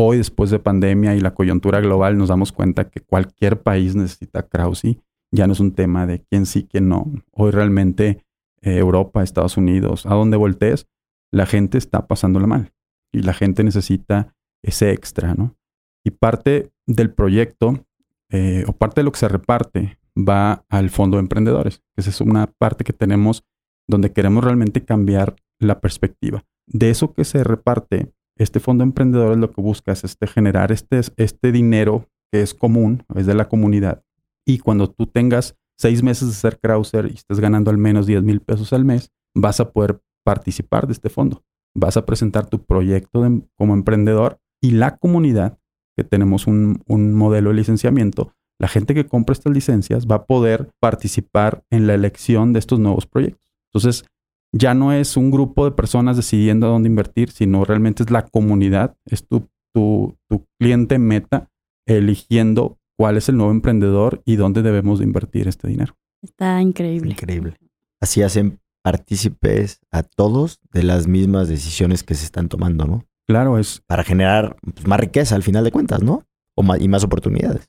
Hoy, 0.00 0.18
después 0.18 0.50
de 0.50 0.60
pandemia 0.60 1.16
y 1.16 1.20
la 1.20 1.34
coyuntura 1.34 1.80
global, 1.80 2.16
nos 2.16 2.28
damos 2.28 2.52
cuenta 2.52 2.88
que 2.88 3.00
cualquier 3.00 3.62
país 3.62 3.96
necesita 3.96 4.46
Krause. 4.46 5.00
Ya 5.32 5.48
no 5.48 5.54
es 5.54 5.58
un 5.58 5.72
tema 5.72 6.06
de 6.06 6.20
quién 6.20 6.46
sí, 6.46 6.68
quién 6.70 6.88
no. 6.88 7.10
Hoy 7.32 7.50
realmente 7.50 8.24
eh, 8.62 8.76
Europa, 8.76 9.24
Estados 9.24 9.56
Unidos, 9.56 10.06
a 10.06 10.14
donde 10.14 10.36
voltees, 10.36 10.86
la 11.32 11.46
gente 11.46 11.78
está 11.78 12.06
pasándola 12.06 12.46
mal 12.46 12.72
y 13.12 13.22
la 13.22 13.34
gente 13.34 13.64
necesita 13.64 14.36
ese 14.62 14.92
extra, 14.92 15.34
¿no? 15.34 15.56
Y 16.04 16.12
parte 16.12 16.70
del 16.86 17.12
proyecto 17.12 17.84
eh, 18.30 18.62
o 18.68 18.74
parte 18.74 19.00
de 19.00 19.04
lo 19.04 19.10
que 19.10 19.18
se 19.18 19.26
reparte 19.26 19.98
va 20.16 20.64
al 20.68 20.90
fondo 20.90 21.16
de 21.16 21.22
emprendedores. 21.22 21.82
Esa 21.96 22.10
es 22.10 22.20
una 22.20 22.46
parte 22.46 22.84
que 22.84 22.92
tenemos 22.92 23.44
donde 23.88 24.12
queremos 24.12 24.44
realmente 24.44 24.84
cambiar 24.84 25.34
la 25.58 25.80
perspectiva. 25.80 26.44
De 26.68 26.88
eso 26.88 27.14
que 27.14 27.24
se 27.24 27.42
reparte, 27.42 28.12
este 28.38 28.60
fondo 28.60 28.82
de 28.82 28.88
emprendedores 28.88 29.38
lo 29.38 29.50
que 29.50 29.60
busca 29.60 29.92
es 29.92 30.04
este, 30.04 30.26
generar 30.26 30.72
este, 30.72 31.00
este 31.16 31.52
dinero 31.52 32.08
que 32.32 32.42
es 32.42 32.54
común, 32.54 33.04
es 33.14 33.26
de 33.26 33.34
la 33.34 33.48
comunidad. 33.48 34.04
Y 34.46 34.58
cuando 34.58 34.90
tú 34.90 35.06
tengas 35.06 35.56
seis 35.78 36.02
meses 36.02 36.28
de 36.28 36.34
ser 36.34 36.58
Krauser 36.58 37.06
y 37.06 37.14
estés 37.14 37.40
ganando 37.40 37.70
al 37.70 37.78
menos 37.78 38.06
10 38.06 38.22
mil 38.22 38.40
pesos 38.40 38.72
al 38.72 38.84
mes, 38.84 39.10
vas 39.34 39.60
a 39.60 39.70
poder 39.70 40.00
participar 40.24 40.86
de 40.86 40.92
este 40.92 41.08
fondo. 41.08 41.42
Vas 41.74 41.96
a 41.96 42.04
presentar 42.06 42.46
tu 42.46 42.64
proyecto 42.64 43.24
como 43.56 43.74
emprendedor 43.74 44.40
y 44.60 44.72
la 44.72 44.96
comunidad, 44.96 45.58
que 45.96 46.04
tenemos 46.04 46.46
un, 46.46 46.82
un 46.86 47.14
modelo 47.14 47.50
de 47.50 47.56
licenciamiento, 47.56 48.32
la 48.60 48.68
gente 48.68 48.94
que 48.94 49.06
compra 49.06 49.32
estas 49.32 49.52
licencias 49.52 50.06
va 50.06 50.16
a 50.16 50.26
poder 50.26 50.70
participar 50.80 51.64
en 51.70 51.86
la 51.86 51.94
elección 51.94 52.52
de 52.52 52.58
estos 52.58 52.80
nuevos 52.80 53.06
proyectos. 53.06 53.54
Entonces, 53.72 54.04
ya 54.52 54.74
no 54.74 54.92
es 54.92 55.16
un 55.16 55.30
grupo 55.30 55.64
de 55.64 55.72
personas 55.72 56.16
decidiendo 56.16 56.66
a 56.66 56.70
dónde 56.70 56.88
invertir, 56.88 57.30
sino 57.30 57.64
realmente 57.64 58.02
es 58.02 58.10
la 58.10 58.26
comunidad, 58.26 58.96
es 59.06 59.26
tu, 59.26 59.48
tu, 59.74 60.16
tu 60.28 60.46
cliente 60.58 60.98
meta 60.98 61.48
eligiendo 61.86 62.78
cuál 62.96 63.16
es 63.16 63.28
el 63.28 63.36
nuevo 63.36 63.52
emprendedor 63.52 64.22
y 64.24 64.36
dónde 64.36 64.62
debemos 64.62 64.98
de 64.98 65.04
invertir 65.04 65.48
este 65.48 65.68
dinero. 65.68 65.96
Está 66.22 66.60
increíble. 66.60 67.12
Increíble. 67.12 67.56
Así 68.00 68.22
hacen 68.22 68.60
partícipes 68.82 69.80
a 69.90 70.02
todos 70.02 70.60
de 70.72 70.82
las 70.82 71.06
mismas 71.06 71.48
decisiones 71.48 72.02
que 72.02 72.14
se 72.14 72.24
están 72.24 72.48
tomando, 72.48 72.86
¿no? 72.86 73.04
Claro, 73.26 73.58
es... 73.58 73.82
Para 73.86 74.04
generar 74.04 74.56
pues, 74.74 74.86
más 74.86 74.98
riqueza 74.98 75.34
al 75.34 75.42
final 75.42 75.64
de 75.64 75.70
cuentas, 75.70 76.02
¿no? 76.02 76.24
O 76.56 76.62
más, 76.62 76.80
y 76.80 76.88
más 76.88 77.04
oportunidades. 77.04 77.68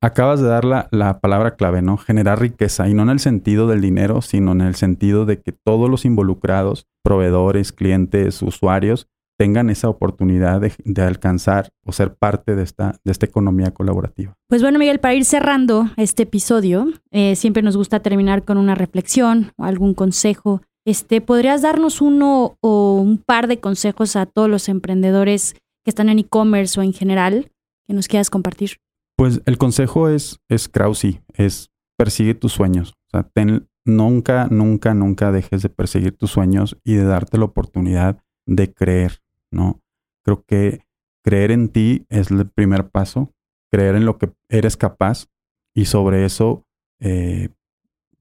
Acabas 0.00 0.40
de 0.40 0.48
dar 0.48 0.64
la, 0.64 0.88
la, 0.90 1.20
palabra 1.20 1.54
clave, 1.54 1.80
¿no? 1.80 1.96
Generar 1.96 2.40
riqueza, 2.40 2.88
y 2.88 2.94
no 2.94 3.02
en 3.04 3.10
el 3.10 3.20
sentido 3.20 3.68
del 3.68 3.80
dinero, 3.80 4.20
sino 4.20 4.52
en 4.52 4.62
el 4.62 4.74
sentido 4.74 5.26
de 5.26 5.40
que 5.40 5.52
todos 5.52 5.88
los 5.88 6.04
involucrados, 6.04 6.86
proveedores, 7.04 7.72
clientes, 7.72 8.42
usuarios, 8.42 9.08
tengan 9.40 9.70
esa 9.70 9.88
oportunidad 9.88 10.60
de, 10.60 10.70
de, 10.84 11.00
alcanzar 11.00 11.70
o 11.86 11.92
ser 11.92 12.14
parte 12.14 12.54
de 12.56 12.62
esta, 12.62 13.00
de 13.02 13.10
esta 13.10 13.24
economía 13.24 13.70
colaborativa. 13.70 14.34
Pues 14.50 14.60
bueno, 14.60 14.78
Miguel, 14.78 15.00
para 15.00 15.14
ir 15.14 15.24
cerrando 15.24 15.88
este 15.96 16.24
episodio, 16.24 16.88
eh, 17.10 17.36
siempre 17.36 17.62
nos 17.62 17.74
gusta 17.74 18.00
terminar 18.00 18.44
con 18.44 18.58
una 18.58 18.74
reflexión 18.74 19.52
o 19.56 19.64
algún 19.64 19.94
consejo. 19.94 20.60
Este, 20.84 21.22
¿Podrías 21.22 21.62
darnos 21.62 22.02
uno 22.02 22.58
o 22.60 23.00
un 23.00 23.16
par 23.16 23.46
de 23.46 23.60
consejos 23.60 24.14
a 24.14 24.26
todos 24.26 24.50
los 24.50 24.68
emprendedores 24.68 25.54
que 25.84 25.90
están 25.90 26.10
en 26.10 26.18
e-commerce 26.18 26.78
o 26.78 26.82
en 26.82 26.92
general 26.92 27.50
que 27.88 27.94
nos 27.94 28.08
quieras 28.08 28.28
compartir? 28.28 28.72
Pues 29.20 29.42
el 29.44 29.58
consejo 29.58 30.08
es, 30.08 30.40
es 30.48 30.70
Krause, 30.70 31.20
es 31.34 31.70
persigue 31.98 32.32
tus 32.32 32.52
sueños. 32.54 32.94
O 33.08 33.10
sea, 33.10 33.22
ten, 33.24 33.68
nunca, 33.84 34.48
nunca, 34.50 34.94
nunca 34.94 35.30
dejes 35.30 35.60
de 35.60 35.68
perseguir 35.68 36.16
tus 36.16 36.30
sueños 36.30 36.78
y 36.84 36.94
de 36.94 37.04
darte 37.04 37.36
la 37.36 37.44
oportunidad 37.44 38.24
de 38.46 38.72
creer. 38.72 39.20
¿no? 39.50 39.82
Creo 40.24 40.42
que 40.46 40.86
creer 41.22 41.50
en 41.50 41.68
ti 41.68 42.06
es 42.08 42.30
el 42.30 42.48
primer 42.48 42.88
paso, 42.88 43.30
creer 43.70 43.94
en 43.94 44.06
lo 44.06 44.16
que 44.16 44.32
eres 44.48 44.78
capaz 44.78 45.26
y 45.74 45.84
sobre 45.84 46.24
eso 46.24 46.64
eh, 46.98 47.50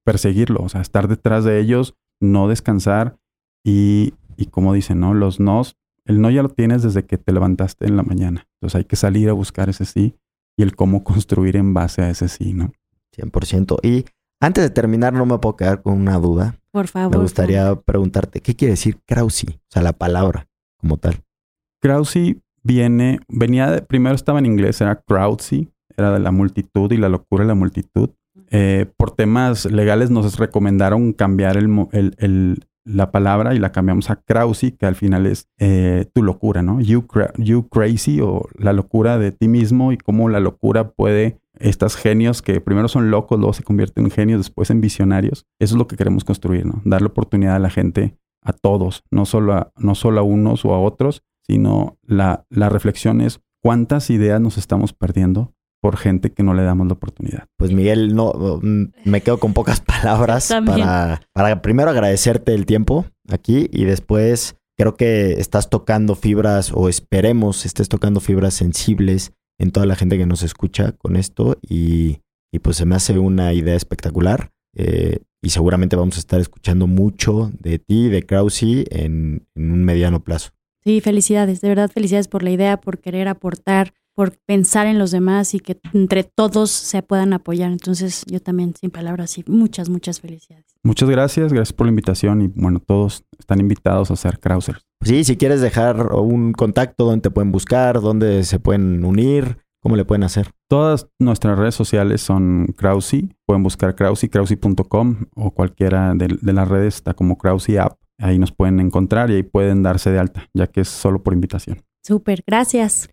perseguirlo, 0.04 0.60
o 0.64 0.68
sea, 0.68 0.82
estar 0.82 1.08
detrás 1.08 1.46
de 1.46 1.62
ellos, 1.62 1.96
no 2.20 2.50
descansar 2.50 3.18
y, 3.64 4.16
y 4.36 4.48
como 4.48 4.74
dicen, 4.74 5.00
¿no? 5.00 5.14
Los 5.14 5.40
nos, 5.40 5.78
el 6.04 6.20
no 6.20 6.30
ya 6.30 6.44
lo 6.44 6.50
tienes 6.50 6.84
desde 6.84 7.06
que 7.06 7.18
te 7.18 7.32
levantaste 7.32 7.86
en 7.88 7.96
la 7.96 8.04
mañana, 8.04 8.50
entonces 8.56 8.76
hay 8.76 8.84
que 8.84 8.98
salir 8.98 9.30
a 9.30 9.34
buscar 9.34 9.70
ese 9.70 9.86
sí 9.86 10.18
y 10.60 10.62
el 10.62 10.76
cómo 10.76 11.06
construir 11.06 11.56
en 11.56 11.74
base 11.74 12.02
a 12.02 12.10
ese 12.10 12.28
sí, 12.28 12.54
¿no? 12.54 12.74
100%. 13.16 13.78
Y 13.82 14.04
antes 14.42 14.62
de 14.62 14.70
terminar, 14.70 15.14
no 15.14 15.26
me 15.26 15.40
puedo 15.40 15.56
quedar 15.56 15.82
con 15.82 15.94
una 15.94 16.18
duda. 16.18 16.60
Por 16.72 16.90
favor. 16.90 17.16
Me 17.16 17.22
gustaría 17.22 17.76
preguntarte, 17.76 18.42
¿qué 18.42 18.58
quiere 18.58 18.74
decir 18.74 19.00
Krause? 19.06 19.46
O 19.46 19.70
sea, 19.70 19.82
la 19.84 19.94
palabra 19.94 20.50
como 20.78 20.98
tal. 20.98 21.24
Krause 21.82 22.36
viene, 22.62 23.22
venía, 23.30 23.72
de, 23.72 23.82
primero 23.84 24.16
estaba 24.16 24.40
en 24.40 24.48
inglés, 24.48 24.82
era 24.82 25.02
Crowdsy, 25.02 25.70
era 25.96 26.12
de 26.12 26.20
la 26.20 26.32
multitud 26.32 26.92
y 26.92 26.98
la 26.98 27.08
locura 27.08 27.46
de 27.46 27.48
la 27.48 27.56
multitud. 27.56 28.10
Eh, 28.52 28.86
por 28.98 29.12
temas 29.12 29.64
legales 29.64 30.10
nos 30.10 30.38
recomendaron 30.38 31.14
cambiar 31.14 31.56
el, 31.56 31.70
el, 31.94 32.16
el, 32.18 32.66
la 32.90 33.12
palabra 33.12 33.54
y 33.54 33.60
la 33.60 33.72
cambiamos 33.72 34.10
a 34.10 34.16
Krause, 34.18 34.74
que 34.78 34.86
al 34.86 34.96
final 34.96 35.26
es 35.26 35.48
eh, 35.60 36.06
tu 36.14 36.24
locura, 36.24 36.64
¿no? 36.64 36.82
You, 36.82 37.06
you 37.38 37.68
crazy 37.70 38.20
o 38.20 38.48
la 38.58 38.74
locura 38.74 39.18
de 39.20 39.32
ti 39.32 39.48
mismo 39.48 39.92
y 39.92 39.98
cómo 39.98 40.28
la 40.30 40.40
locura 40.40 40.92
puede, 40.92 41.40
estos 41.60 41.96
genios 41.96 42.42
que 42.42 42.62
primero 42.62 42.88
son 42.88 43.12
locos, 43.12 43.38
luego 43.38 43.54
se 43.54 43.64
convierten 43.64 44.06
en 44.06 44.12
genios, 44.12 44.40
después 44.40 44.72
en 44.72 44.82
visionarios. 44.82 45.46
Eso 45.60 45.76
es 45.76 45.78
lo 45.78 45.88
que 45.88 45.98
queremos 45.98 46.24
construir, 46.24 46.66
¿no? 46.66 46.82
Darle 46.84 47.08
oportunidad 47.08 47.56
a 47.56 47.60
la 47.60 47.70
gente 47.70 48.18
a 48.42 48.54
todos, 48.54 49.04
no 49.12 49.26
solo 49.26 49.54
a, 49.54 49.72
no 49.78 49.94
solo 49.96 50.22
a 50.22 50.24
unos 50.24 50.66
o 50.66 50.74
a 50.74 50.80
otros, 50.80 51.24
sino 51.46 51.98
la, 52.04 52.46
la 52.50 52.70
reflexión 52.70 53.22
es 53.22 53.42
cuántas 53.62 54.10
ideas 54.10 54.42
nos 54.42 54.58
estamos 54.58 54.94
perdiendo 54.94 55.54
por 55.82 55.98
gente 55.98 56.32
que 56.32 56.44
no 56.44 56.54
le 56.54 56.64
damos 56.64 56.88
la 56.88 56.94
oportunidad. 56.94 57.46
Pues 57.58 57.72
Miguel, 57.72 58.16
no 58.16 58.34
mm, 58.62 58.92
me 59.06 59.22
quedo 59.22 59.40
con 59.40 59.54
pocas 59.54 59.80
palabras 59.82 60.54
para, 60.66 61.22
para 61.34 61.62
primero 61.62 61.90
agradecerte 61.90 62.54
el 62.54 62.66
tiempo 62.66 63.06
aquí 63.30 63.70
y 63.72 63.86
después 63.86 64.56
creo 64.78 64.96
que 64.96 65.34
estás 65.34 65.70
tocando 65.70 66.16
fibras 66.16 66.72
o 66.74 66.90
esperemos 66.90 67.66
estés 67.66 67.90
tocando 67.90 68.20
fibras 68.20 68.54
sensibles 68.54 69.34
en 69.60 69.72
toda 69.72 69.86
la 69.86 69.96
gente 69.96 70.18
que 70.18 70.26
nos 70.26 70.42
escucha 70.42 70.94
con 70.94 71.16
esto 71.16 71.58
y, 71.62 72.22
y 72.52 72.60
pues 72.60 72.78
se 72.78 72.86
me 72.86 72.96
hace 72.96 73.20
una 73.20 73.54
idea 73.54 73.76
espectacular. 73.76 74.52
Eh, 74.76 75.20
y 75.42 75.50
seguramente 75.50 75.96
vamos 75.96 76.18
a 76.18 76.20
estar 76.20 76.40
escuchando 76.40 76.88
mucho 76.88 77.52
de 77.60 77.80
ti, 77.80 78.10
de 78.10 78.24
Krause, 78.24 78.64
en, 78.64 79.48
en, 79.56 79.72
un 79.72 79.84
mediano 79.84 80.24
plazo. 80.24 80.52
Sí, 80.84 81.02
felicidades, 81.02 81.62
de 81.62 81.70
verdad 81.70 81.92
felicidades 81.92 82.28
por 82.28 82.44
la 82.44 82.52
idea, 82.52 82.80
por 82.80 83.00
querer 83.00 83.28
aportar, 83.28 83.94
por 84.20 84.38
pensar 84.46 84.86
en 84.86 85.00
los 85.00 85.12
demás 85.12 85.54
y 85.54 85.62
que 85.62 85.80
entre 85.94 86.26
todos 86.26 86.72
se 86.72 87.02
puedan 87.02 87.32
apoyar. 87.32 87.72
Entonces 87.72 88.26
yo 88.28 88.42
también, 88.42 88.74
sin 88.78 88.92
palabras, 88.92 89.32
sí, 89.32 89.46
muchas, 89.48 89.88
muchas 89.88 90.20
felicidades. 90.20 90.66
Muchas 90.84 91.10
gracias, 91.10 91.54
gracias 91.54 91.72
por 91.72 91.86
la 91.86 91.92
invitación 91.92 92.42
y 92.42 92.48
bueno, 92.48 92.82
todos 92.86 93.24
están 93.38 93.62
invitados 93.62 94.12
a 94.12 94.18
ser 94.18 94.40
Krausers. 94.40 94.86
Sí, 95.06 95.24
si 95.24 95.38
quieres 95.38 95.62
dejar 95.62 96.12
un 96.12 96.52
contacto 96.52 97.06
donde 97.06 97.22
te 97.22 97.32
pueden 97.32 97.54
buscar, 97.54 98.02
donde 98.02 98.44
se 98.44 98.60
pueden 98.60 99.06
unir, 99.06 99.60
¿Cómo 99.82 99.96
le 99.96 100.04
pueden 100.04 100.26
hacer? 100.26 100.52
Todas 100.68 101.08
nuestras 101.20 101.58
redes 101.58 101.74
sociales 101.74 102.20
son 102.20 102.68
Krause. 102.76 103.24
Pueden 103.46 103.64
buscar 103.64 103.96
Krause, 103.96 104.28
krause.com 104.30 105.28
o 105.34 105.52
cualquiera 105.52 106.14
de, 106.16 106.38
de, 106.42 106.52
las 106.52 106.68
redes 106.68 106.96
está 106.96 107.14
como 107.14 107.38
Krause 107.38 107.78
App. 107.80 107.98
Ahí 108.18 108.38
nos 108.40 108.52
pueden 108.52 108.82
encontrar 108.82 109.32
y 109.32 109.36
ahí 109.36 109.44
pueden 109.44 109.82
darse 109.82 110.12
de 110.12 110.20
alta, 110.20 110.50
ya 110.54 110.68
que 110.68 110.82
es 110.82 110.90
solo 110.90 111.24
por 111.24 111.34
invitación. 111.34 111.82
Súper, 112.04 112.44
gracias. 112.46 113.10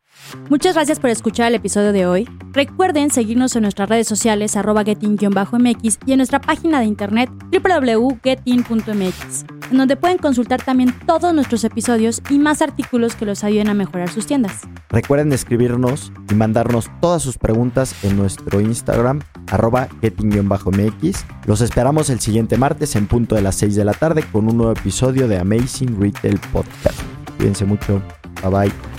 Muchas 0.48 0.74
gracias 0.74 1.00
por 1.00 1.10
escuchar 1.10 1.48
el 1.48 1.54
episodio 1.54 1.92
de 1.92 2.06
hoy. 2.06 2.28
Recuerden 2.52 3.10
seguirnos 3.10 3.56
en 3.56 3.62
nuestras 3.62 3.88
redes 3.88 4.06
sociales 4.06 4.56
arroba 4.56 4.84
getting-mx 4.84 5.98
y 6.06 6.12
en 6.12 6.16
nuestra 6.18 6.40
página 6.40 6.80
de 6.80 6.86
internet 6.86 7.30
www.getting.mx, 7.52 9.44
en 9.70 9.76
donde 9.76 9.96
pueden 9.96 10.18
consultar 10.18 10.62
también 10.62 10.94
todos 11.06 11.34
nuestros 11.34 11.64
episodios 11.64 12.22
y 12.30 12.38
más 12.38 12.62
artículos 12.62 13.14
que 13.16 13.26
los 13.26 13.44
ayuden 13.44 13.68
a 13.68 13.74
mejorar 13.74 14.08
sus 14.08 14.26
tiendas. 14.26 14.62
Recuerden 14.88 15.32
escribirnos 15.32 16.12
y 16.30 16.34
mandarnos 16.34 16.90
todas 17.00 17.22
sus 17.22 17.38
preguntas 17.38 17.94
en 18.04 18.16
nuestro 18.16 18.60
Instagram 18.60 19.20
arroba 19.50 19.88
getting-mx. 20.00 21.24
Los 21.46 21.60
esperamos 21.60 22.10
el 22.10 22.20
siguiente 22.20 22.56
martes 22.56 22.96
en 22.96 23.06
punto 23.06 23.34
de 23.34 23.42
las 23.42 23.56
6 23.56 23.74
de 23.74 23.84
la 23.84 23.92
tarde 23.92 24.24
con 24.32 24.48
un 24.48 24.56
nuevo 24.56 24.72
episodio 24.72 25.28
de 25.28 25.38
Amazing 25.38 26.00
Retail 26.00 26.38
Podcast. 26.52 27.00
Cuídense 27.36 27.64
mucho. 27.64 28.02
Bye 28.42 28.50
bye. 28.50 28.95